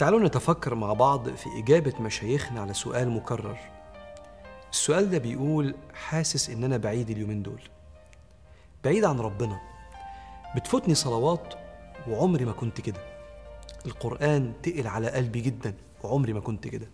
تعالوا 0.00 0.20
نتفكر 0.20 0.74
مع 0.74 0.92
بعض 0.92 1.28
في 1.28 1.58
إجابة 1.58 1.92
مشايخنا 2.00 2.60
على 2.60 2.74
سؤال 2.74 3.10
مكرر. 3.10 3.58
السؤال 4.72 5.10
ده 5.10 5.18
بيقول 5.18 5.74
حاسس 5.94 6.50
إن 6.50 6.64
أنا 6.64 6.76
بعيد 6.76 7.10
اليومين 7.10 7.42
دول. 7.42 7.62
بعيد 8.84 9.04
عن 9.04 9.20
ربنا. 9.20 9.60
بتفوتني 10.56 10.94
صلوات 10.94 11.54
وعمري 12.08 12.44
ما 12.44 12.52
كنت 12.52 12.80
كده. 12.80 13.00
القرآن 13.86 14.52
تقل 14.62 14.86
على 14.86 15.10
قلبي 15.10 15.40
جدا 15.40 15.74
وعمري 16.02 16.32
ما 16.32 16.40
كنت 16.40 16.68
كده. 16.68 16.86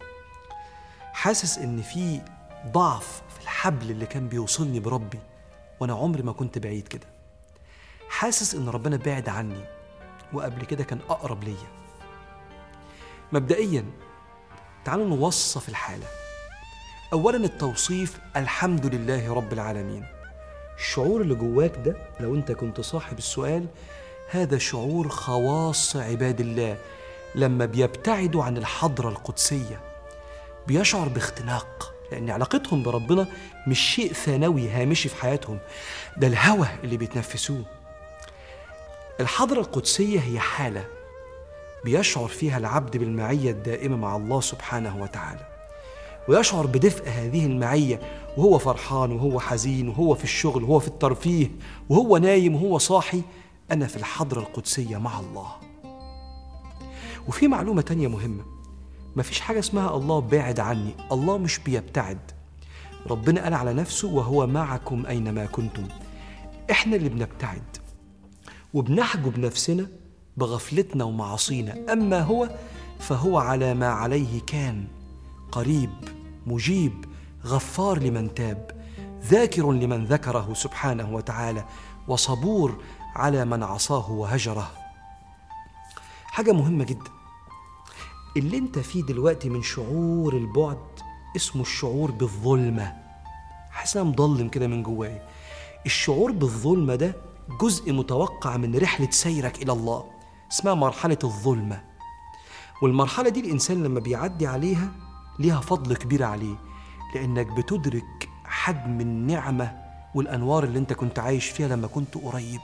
حاسس 1.12 1.58
إن 1.58 1.82
في 1.82 2.20
ضعف 2.66 3.22
في 3.28 3.42
الحبل 3.42 3.90
اللي 3.90 4.06
كان 4.06 4.28
بيوصلني 4.28 4.80
بربي 4.80 5.20
وأنا 5.80 5.94
عمري 5.94 6.22
ما 6.22 6.32
كنت 6.32 6.58
بعيد 6.58 6.88
كده. 6.88 7.06
حاسس 8.08 8.54
إن 8.54 8.68
ربنا 8.68 8.96
بعد 8.96 9.28
عني 9.28 9.64
وقبل 10.32 10.64
كده 10.64 10.84
كان 10.84 10.98
أقرب 11.10 11.44
ليا. 11.44 11.85
مبدئيا 13.32 13.84
تعالوا 14.84 15.06
نوصف 15.06 15.68
الحالة. 15.68 16.06
أولا 17.12 17.36
التوصيف 17.36 18.18
الحمد 18.36 18.86
لله 18.86 19.34
رب 19.34 19.52
العالمين. 19.52 20.06
الشعور 20.78 21.20
اللي 21.20 21.34
جواك 21.34 21.72
ده 21.84 21.96
لو 22.20 22.34
أنت 22.34 22.52
كنت 22.52 22.80
صاحب 22.80 23.18
السؤال 23.18 23.66
هذا 24.30 24.58
شعور 24.58 25.08
خواص 25.08 25.96
عباد 25.96 26.40
الله 26.40 26.76
لما 27.34 27.66
بيبتعدوا 27.66 28.44
عن 28.44 28.56
الحضرة 28.56 29.08
القدسية. 29.08 29.80
بيشعر 30.66 31.08
باختناق 31.08 31.92
لأن 32.12 32.30
علاقتهم 32.30 32.82
بربنا 32.82 33.26
مش 33.66 33.80
شيء 33.80 34.12
ثانوي 34.12 34.68
هامشي 34.68 35.08
في 35.08 35.16
حياتهم. 35.16 35.58
ده 36.16 36.26
الهوى 36.26 36.68
اللي 36.84 36.96
بيتنفسوه. 36.96 37.64
الحضرة 39.20 39.60
القدسية 39.60 40.20
هي 40.20 40.40
حالة. 40.40 40.84
بيشعر 41.86 42.28
فيها 42.28 42.58
العبد 42.58 42.96
بالمعية 42.96 43.50
الدائمة 43.50 43.96
مع 43.96 44.16
الله 44.16 44.40
سبحانه 44.40 45.02
وتعالى. 45.02 45.46
ويشعر 46.28 46.66
بدفء 46.66 47.08
هذه 47.08 47.46
المعية 47.46 48.00
وهو 48.36 48.58
فرحان 48.58 49.12
وهو 49.12 49.40
حزين 49.40 49.88
وهو 49.88 50.14
في 50.14 50.24
الشغل 50.24 50.64
وهو 50.64 50.78
في 50.78 50.88
الترفيه 50.88 51.50
وهو 51.88 52.16
نايم 52.16 52.54
وهو 52.54 52.78
صاحي. 52.78 53.22
أنا 53.72 53.86
في 53.86 53.96
الحضرة 53.96 54.40
القدسية 54.40 54.96
مع 54.96 55.20
الله. 55.20 55.46
وفي 57.28 57.48
معلومة 57.48 57.82
تانية 57.82 58.08
مهمة. 58.08 58.44
مفيش 59.16 59.40
حاجة 59.40 59.58
اسمها 59.58 59.96
الله 59.96 60.20
بعد 60.20 60.60
عني. 60.60 60.94
الله 61.12 61.38
مش 61.38 61.58
بيبتعد. 61.58 62.30
ربنا 63.06 63.44
قال 63.44 63.54
على 63.54 63.72
نفسه 63.72 64.08
وهو 64.08 64.46
معكم 64.46 65.06
أينما 65.06 65.46
كنتم. 65.46 65.88
إحنا 66.70 66.96
اللي 66.96 67.08
بنبتعد. 67.08 67.76
وبنحجب 68.74 69.38
نفسنا 69.38 69.86
بغفلتنا 70.36 71.04
ومعاصينا. 71.04 71.92
أما 71.92 72.20
هو 72.20 72.48
فهو 72.98 73.38
على 73.38 73.74
ما 73.74 73.88
عليه 73.88 74.40
كان. 74.46 74.84
قريب 75.52 75.90
مجيب 76.46 77.04
غفار 77.44 77.98
لمن 77.98 78.34
تاب 78.34 78.70
ذاكر 79.22 79.72
لمن 79.72 80.04
ذكره 80.04 80.54
سبحانه 80.54 81.14
وتعالى 81.14 81.64
وصبور 82.08 82.82
على 83.14 83.44
من 83.44 83.62
عصاه 83.62 84.10
وهجره. 84.10 84.70
حاجة 86.24 86.52
مهمة 86.52 86.84
جدا. 86.84 87.10
اللي 88.36 88.58
انت 88.58 88.78
فيه 88.78 89.02
دلوقتي 89.02 89.48
من 89.48 89.62
شعور 89.62 90.36
البعد 90.36 90.78
اسمه 91.36 91.62
الشعور 91.62 92.10
بالظلمة. 92.10 92.92
حاسس 93.70 93.96
مضلم 93.96 94.48
كده 94.48 94.66
من 94.66 94.82
جواي 94.82 95.22
الشعور 95.86 96.32
بالظلمة 96.32 96.94
ده 96.94 97.16
جزء 97.60 97.92
متوقع 97.92 98.56
من 98.56 98.78
رحلة 98.78 99.10
سيرك 99.10 99.62
إلى 99.62 99.72
الله. 99.72 100.15
اسمها 100.52 100.74
مرحلة 100.74 101.18
الظلمة. 101.24 101.84
والمرحلة 102.82 103.28
دي 103.28 103.40
الإنسان 103.40 103.82
لما 103.82 104.00
بيعدي 104.00 104.46
عليها 104.46 104.92
ليها 105.38 105.60
فضل 105.60 105.96
كبير 105.96 106.22
عليه 106.22 106.54
لأنك 107.14 107.46
بتدرك 107.46 108.28
حجم 108.44 109.00
النعمة 109.00 109.82
والأنوار 110.14 110.64
اللي 110.64 110.78
أنت 110.78 110.92
كنت 110.92 111.18
عايش 111.18 111.46
فيها 111.46 111.68
لما 111.68 111.86
كنت 111.86 112.14
قريب. 112.14 112.60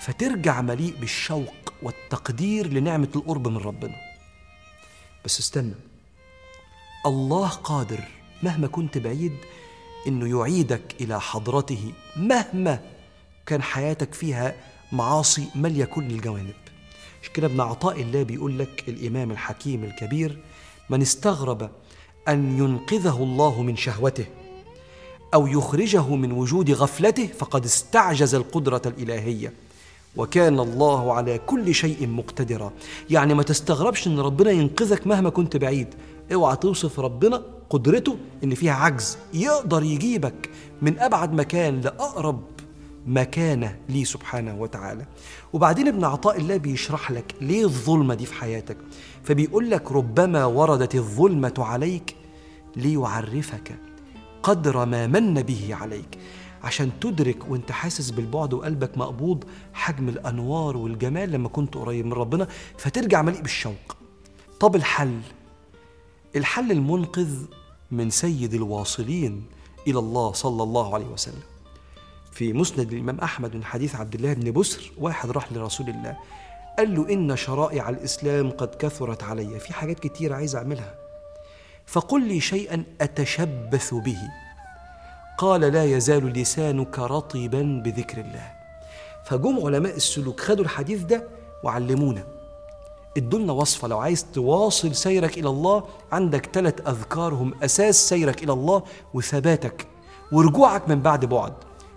فترجع 0.00 0.60
مليء 0.60 0.96
بالشوق 1.00 1.72
والتقدير 1.82 2.66
لنعمة 2.72 3.08
القرب 3.16 3.48
من 3.48 3.56
ربنا. 3.56 3.96
بس 5.24 5.40
استنى 5.40 5.74
الله 7.06 7.48
قادر 7.48 8.00
مهما 8.42 8.66
كنت 8.66 8.98
بعيد 8.98 9.36
إنه 10.06 10.38
يعيدك 10.40 10.94
إلى 11.00 11.20
حضرته 11.20 11.92
مهما 12.16 12.80
كان 13.46 13.62
حياتك 13.62 14.14
فيها 14.14 14.54
معاصي 14.92 15.48
ماليه 15.54 15.84
كل 15.84 16.04
الجوانب 16.04 16.54
مش 17.22 17.30
كده 17.30 17.46
ابن 17.46 17.60
عطاء 17.60 18.00
الله 18.02 18.22
بيقول 18.22 18.58
لك 18.58 18.84
الإمام 18.88 19.30
الحكيم 19.30 19.84
الكبير 19.84 20.38
من 20.90 21.02
استغرب 21.02 21.70
أن 22.28 22.58
ينقذه 22.58 23.22
الله 23.22 23.62
من 23.62 23.76
شهوته 23.76 24.26
أو 25.34 25.46
يخرجه 25.46 26.14
من 26.14 26.32
وجود 26.32 26.70
غفلته 26.70 27.26
فقد 27.26 27.64
استعجز 27.64 28.34
القدرة 28.34 28.82
الإلهية. 28.86 29.52
وكان 30.16 30.60
الله 30.60 31.12
على 31.14 31.38
كل 31.38 31.74
شيء 31.74 32.06
مقتدرا. 32.06 32.72
يعني 33.10 33.34
ما 33.34 33.42
تستغربش 33.42 34.06
إن 34.06 34.20
ربنا 34.20 34.50
ينقذك 34.50 35.06
مهما 35.06 35.30
كنت 35.30 35.56
بعيد. 35.56 35.94
اوعى 36.32 36.56
توصف 36.56 37.00
ربنا 37.00 37.42
قدرته 37.70 38.16
إن 38.44 38.54
فيها 38.54 38.72
عجز. 38.72 39.18
يقدر 39.34 39.82
يجيبك 39.82 40.50
من 40.82 40.98
أبعد 40.98 41.32
مكان 41.32 41.80
لأقرب 41.80 42.42
مكانة 43.06 43.76
ليه 43.88 44.04
سبحانه 44.04 44.60
وتعالى. 44.60 45.06
وبعدين 45.52 45.88
ابن 45.88 46.04
عطاء 46.04 46.38
الله 46.38 46.56
بيشرح 46.56 47.10
لك 47.10 47.34
ليه 47.40 47.64
الظلمة 47.64 48.14
دي 48.14 48.26
في 48.26 48.34
حياتك. 48.34 48.76
فبيقول 49.22 49.70
لك 49.70 49.92
ربما 49.92 50.44
وردت 50.44 50.94
الظلمة 50.94 51.54
عليك 51.58 52.16
ليعرفك 52.76 53.78
قدر 54.42 54.84
ما 54.84 55.06
من 55.06 55.34
به 55.34 55.74
عليك. 55.74 56.18
عشان 56.62 56.90
تدرك 57.00 57.50
وانت 57.50 57.72
حاسس 57.72 58.10
بالبعد 58.10 58.54
وقلبك 58.54 58.98
مقبوض 58.98 59.44
حجم 59.72 60.08
الأنوار 60.08 60.76
والجمال 60.76 61.30
لما 61.30 61.48
كنت 61.48 61.74
قريب 61.74 62.06
من 62.06 62.12
ربنا 62.12 62.48
فترجع 62.78 63.22
مليء 63.22 63.40
بالشوق. 63.40 63.96
طب 64.60 64.76
الحل؟ 64.76 65.20
الحل 66.36 66.72
المنقذ 66.72 67.44
من 67.90 68.10
سيد 68.10 68.54
الواصلين 68.54 69.44
إلى 69.86 69.98
الله 69.98 70.32
صلى 70.32 70.62
الله 70.62 70.94
عليه 70.94 71.06
وسلم. 71.06 71.49
في 72.32 72.52
مسند 72.52 72.92
الإمام 72.92 73.20
أحمد 73.20 73.56
من 73.56 73.64
حديث 73.64 73.94
عبد 73.94 74.14
الله 74.14 74.32
بن 74.32 74.52
بسر 74.52 74.92
واحد 74.98 75.30
راح 75.30 75.52
لرسول 75.52 75.88
الله 75.88 76.16
قال 76.78 76.94
له 76.94 77.12
إن 77.12 77.36
شرائع 77.36 77.88
الإسلام 77.88 78.50
قد 78.50 78.74
كثرت 78.74 79.22
علي. 79.22 79.60
في 79.60 79.72
حاجات 79.72 80.00
كتير 80.00 80.32
عايز 80.32 80.56
أعملها. 80.56 80.94
فقل 81.86 82.28
لي 82.28 82.40
شيئا 82.40 82.84
أتشبث 83.00 83.94
به. 83.94 84.18
قال 85.38 85.60
لا 85.60 85.84
يزال 85.84 86.26
لسانك 86.26 86.98
رطبا 86.98 87.82
بذكر 87.84 88.20
الله. 88.20 88.52
فجم 89.24 89.66
علماء 89.66 89.96
السلوك 89.96 90.40
خدوا 90.40 90.64
الحديث 90.64 91.02
ده 91.02 91.28
وعلمونا. 91.64 92.24
ادولنا 93.16 93.52
وصفة 93.52 93.88
لو 93.88 93.98
عايز 93.98 94.26
تواصل 94.32 94.94
سيرك 94.94 95.38
إلى 95.38 95.48
الله 95.48 95.84
عندك 96.12 96.50
ثلاث 96.52 96.88
أذكار 96.88 97.34
هم 97.34 97.54
أساس 97.62 98.08
سيرك 98.08 98.42
إلى 98.42 98.52
الله 98.52 98.82
وثباتك 99.14 99.86
ورجوعك 100.32 100.88
من 100.88 101.00
بعد 101.00 101.24
بعد. 101.24 101.52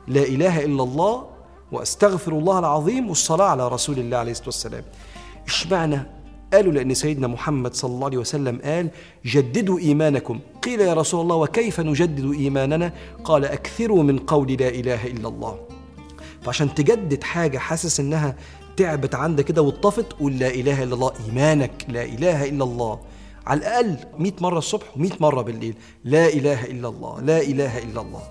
لا 0.07 0.23
إله 0.23 0.65
إلا 0.65 0.83
الله 0.83 1.25
وأستغفر 1.71 2.31
الله 2.31 2.59
العظيم 2.59 3.09
والصلاة 3.09 3.45
على 3.45 3.67
رسول 3.67 3.99
الله 3.99 4.17
عليه 4.17 4.31
الصلاة 4.31 4.47
والسلام. 4.47 4.83
اشمعنى 5.47 5.99
قالوا 6.53 6.73
لأن 6.73 6.93
سيدنا 6.93 7.27
محمد 7.27 7.73
صلى 7.73 7.91
الله 7.91 8.05
عليه 8.05 8.17
وسلم 8.17 8.61
قال 8.63 8.89
جددوا 9.25 9.79
إيمانكم. 9.79 10.39
قيل 10.61 10.81
يا 10.81 10.93
رسول 10.93 11.21
الله 11.21 11.35
وكيف 11.35 11.79
نجدد 11.79 12.31
إيماننا؟ 12.33 12.93
قال 13.23 13.45
أكثروا 13.45 14.03
من 14.03 14.19
قول 14.19 14.51
لا 14.51 14.69
إله 14.69 15.07
إلا 15.07 15.27
الله. 15.27 15.59
فعشان 16.41 16.75
تجدد 16.75 17.23
حاجة 17.23 17.57
حاسس 17.57 17.99
إنها 17.99 18.35
تعبت 18.77 19.15
عندك 19.15 19.45
كده 19.45 19.61
واتطفت 19.61 20.13
قول 20.13 20.39
لا 20.39 20.47
إله 20.47 20.83
إلا 20.83 20.93
الله. 20.93 21.11
إيمانك 21.27 21.85
لا 21.89 22.03
إله 22.03 22.49
إلا 22.49 22.63
الله. 22.63 22.99
على 23.47 23.59
الأقل 23.59 23.97
100 24.17 24.31
مرة 24.41 24.57
الصبح 24.57 24.85
و100 24.95 25.21
مرة 25.21 25.41
بالليل 25.41 25.75
لا 26.03 26.27
إله 26.27 26.65
إلا 26.65 26.87
الله 26.87 27.21
لا 27.21 27.41
إله 27.41 27.77
إلا 27.77 28.01
الله. 28.01 28.21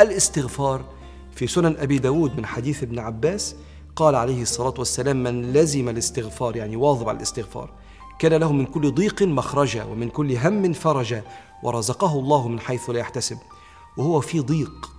الاستغفار. 0.00 0.84
في 1.32 1.46
سنن 1.46 1.76
أبي 1.76 1.98
داود 1.98 2.36
من 2.36 2.46
حديث 2.46 2.82
ابن 2.82 2.98
عباس 2.98 3.56
قال 3.96 4.14
عليه 4.14 4.42
الصلاة 4.42 4.74
والسلام 4.78 5.22
من 5.22 5.52
لزم 5.52 5.88
الاستغفار 5.88 6.56
يعني 6.56 6.76
واظب 6.76 7.08
على 7.08 7.16
الاستغفار 7.16 7.70
كان 8.18 8.32
له 8.32 8.52
من 8.52 8.66
كل 8.66 8.94
ضيق 8.94 9.22
مخرجا 9.22 9.84
ومن 9.84 10.08
كل 10.08 10.36
هم 10.36 10.72
فرجا 10.72 11.22
ورزقه 11.62 12.18
الله 12.18 12.48
من 12.48 12.60
حيث 12.60 12.90
لا 12.90 12.98
يحتسب. 12.98 13.38
وهو 13.96 14.20
في 14.20 14.40
ضيق 14.40 14.90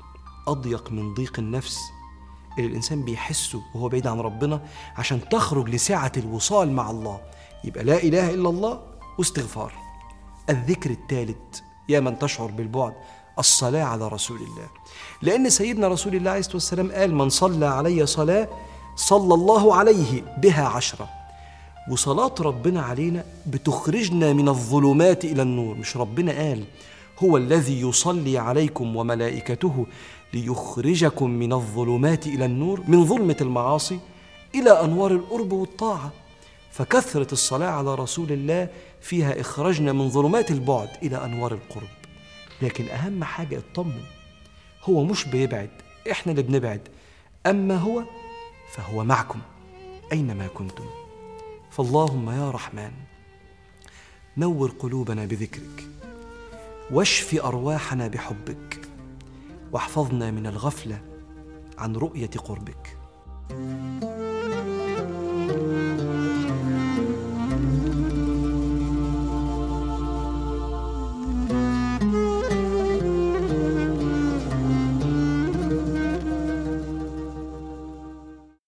أضيق 0.48 0.92
من 0.92 1.14
ضيق 1.14 1.40
النفس. 1.40 1.80
اللي 2.58 2.70
الإنسان 2.70 3.04
بيحسه 3.04 3.62
وهو 3.76 3.90
بعيد 3.90 4.08
عن 4.08 4.20
ربنا 4.20 4.62
عشان 4.98 5.30
تخرج 5.30 5.70
لسعة 5.70 6.12
الوصال 6.18 6.72
مع 6.72 6.92
الله 6.92 7.20
يبقى 7.64 7.84
لا 7.84 8.04
إله 8.04 8.34
إلا 8.34 8.50
الله 8.50 8.82
واستغفار. 9.18 9.74
الذكر 10.50 10.90
الثالث 10.90 11.60
يا 11.90 12.00
من 12.00 12.20
تشعر 12.20 12.48
بالبعد 12.48 12.94
الصلاة 13.40 13.84
على 13.84 14.08
رسول 14.08 14.38
الله. 14.38 14.68
لأن 15.22 15.50
سيدنا 15.50 15.88
رسول 15.88 16.16
الله 16.16 16.32
عليه 16.32 16.40
الصلاة 16.40 16.56
والسلام 16.56 16.92
قال 16.92 17.16
من 17.16 17.30
صلى 17.30 17.66
علي 17.66 18.06
صلاة 18.06 18.48
صلى 18.96 19.34
الله 19.34 19.76
عليه 19.76 20.24
بها 20.38 20.68
عشرة. 20.68 21.10
وصلاة 21.92 22.36
ربنا 22.40 22.82
علينا 22.82 23.26
بتخرجنا 23.46 24.34
من 24.34 24.50
الظلمات 24.50 25.26
إلى 25.26 25.42
النور. 25.42 25.76
مش 25.76 25.98
ربنا 25.98 26.32
قال 26.32 26.64
هو 27.24 27.38
الذي 27.38 27.82
يصلي 27.82 28.38
عليكم 28.38 28.96
وملائكته 28.96 29.86
ليخرجكم 30.34 31.30
من 31.30 31.54
الظلمات 31.54 32.28
إلى 32.28 32.46
النور 32.46 32.82
من 32.88 33.06
ظلمة 33.06 33.38
المعاصي 33.42 34.00
إلى 34.56 34.72
أنوار 34.72 35.12
القرب 35.12 35.52
والطاعة. 35.52 36.12
فكثرة 36.72 37.32
الصلاة 37.32 37.70
على 37.70 37.96
رسول 37.96 38.32
الله 38.32 38.70
فيها 39.02 39.42
إخرجنا 39.42 39.94
من 39.94 40.10
ظلمات 40.10 40.52
البعد 40.52 40.90
إلى 41.04 41.26
أنوار 41.26 41.52
القرب. 41.52 41.88
لكن 42.62 42.88
أهم 42.90 43.24
حاجة 43.24 43.58
اطمن. 43.58 44.04
هو 44.84 45.04
مش 45.04 45.26
بيبعد 45.26 45.70
إحنا 46.12 46.32
اللي 46.32 46.44
بنبعد. 46.44 46.88
أما 47.46 47.78
هو 47.78 48.04
فهو 48.72 49.04
معكم 49.04 49.40
أينما 50.12 50.48
كنتم. 50.48 50.86
فاللهم 51.72 52.30
يا 52.30 52.52
رحمن 52.52 52.92
نور 54.38 54.72
قلوبنا 54.80 55.26
بذكرك 55.26 55.88
واشف 56.92 57.46
أرواحنا 57.46 58.08
بحبك 58.08 58.82
واحفظنا 59.72 60.32
من 60.32 60.48
الغفلة 60.48 61.02
عن 61.78 61.96
رؤية 61.96 62.28
قربك. 62.28 62.98
thank 63.50 64.04
you 64.04 64.25